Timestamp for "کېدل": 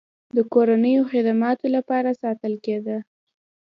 2.65-2.99